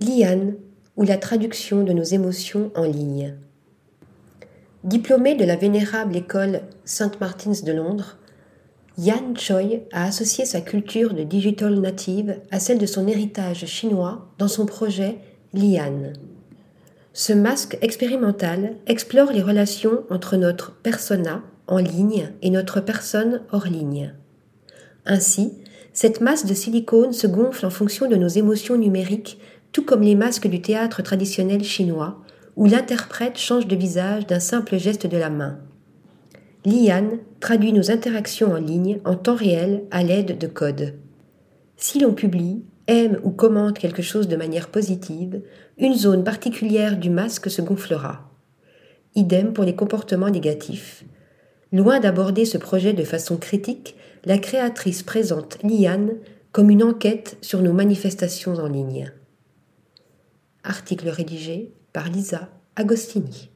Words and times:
Liane 0.00 0.54
ou 0.96 1.04
la 1.04 1.18
traduction 1.18 1.84
de 1.84 1.92
nos 1.92 2.02
émotions 2.02 2.70
en 2.74 2.84
ligne. 2.84 3.34
Diplômé 4.82 5.34
de 5.34 5.44
la 5.44 5.56
vénérable 5.56 6.16
école 6.16 6.62
St. 6.86 7.20
Martin's 7.20 7.64
de 7.64 7.72
Londres, 7.72 8.16
Yan 8.96 9.34
Choi 9.36 9.84
a 9.92 10.06
associé 10.06 10.46
sa 10.46 10.62
culture 10.62 11.12
de 11.12 11.22
digital 11.22 11.78
native 11.78 12.38
à 12.50 12.60
celle 12.60 12.78
de 12.78 12.86
son 12.86 13.06
héritage 13.06 13.66
chinois 13.66 14.26
dans 14.38 14.48
son 14.48 14.64
projet 14.64 15.18
Lian. 15.52 16.14
Ce 17.12 17.34
masque 17.34 17.76
expérimental 17.82 18.76
explore 18.86 19.32
les 19.32 19.42
relations 19.42 20.04
entre 20.08 20.36
notre 20.36 20.72
persona 20.76 21.42
en 21.66 21.78
ligne 21.78 22.30
et 22.40 22.48
notre 22.48 22.80
personne 22.80 23.42
hors 23.52 23.66
ligne. 23.66 24.14
Ainsi, 25.04 25.52
cette 25.92 26.20
masse 26.20 26.46
de 26.46 26.54
silicone 26.54 27.12
se 27.12 27.26
gonfle 27.26 27.66
en 27.66 27.70
fonction 27.70 28.08
de 28.08 28.16
nos 28.16 28.28
émotions 28.28 28.78
numériques, 28.78 29.38
tout 29.72 29.84
comme 29.84 30.02
les 30.02 30.14
masques 30.14 30.48
du 30.48 30.60
théâtre 30.60 31.02
traditionnel 31.02 31.62
chinois, 31.64 32.18
où 32.56 32.66
l'interprète 32.66 33.38
change 33.38 33.66
de 33.66 33.76
visage 33.76 34.26
d'un 34.26 34.40
simple 34.40 34.78
geste 34.78 35.06
de 35.06 35.16
la 35.16 35.30
main. 35.30 35.58
Lian 36.64 37.18
traduit 37.40 37.72
nos 37.72 37.90
interactions 37.90 38.52
en 38.52 38.58
ligne 38.58 39.00
en 39.04 39.14
temps 39.14 39.34
réel 39.34 39.84
à 39.90 40.02
l'aide 40.02 40.36
de 40.36 40.46
codes. 40.46 40.94
Si 41.76 41.98
l'on 41.98 42.12
publie, 42.12 42.62
aime 42.86 43.18
ou 43.22 43.30
commente 43.30 43.78
quelque 43.78 44.02
chose 44.02 44.28
de 44.28 44.36
manière 44.36 44.68
positive, 44.68 45.40
une 45.78 45.94
zone 45.94 46.24
particulière 46.24 46.98
du 46.98 47.08
masque 47.08 47.50
se 47.50 47.62
gonflera. 47.62 48.30
Idem 49.14 49.52
pour 49.52 49.64
les 49.64 49.74
comportements 49.74 50.28
négatifs. 50.28 51.04
Loin 51.72 52.00
d'aborder 52.00 52.44
ce 52.44 52.58
projet 52.58 52.92
de 52.92 53.04
façon 53.04 53.36
critique, 53.36 53.96
la 54.24 54.38
créatrice 54.38 55.02
présente 55.02 55.56
Lian 55.62 56.08
comme 56.52 56.68
une 56.68 56.82
enquête 56.82 57.38
sur 57.40 57.62
nos 57.62 57.72
manifestations 57.72 58.54
en 58.54 58.68
ligne. 58.68 59.12
Article 60.64 61.08
rédigé 61.08 61.72
par 61.92 62.08
Lisa 62.08 62.50
Agostini. 62.76 63.49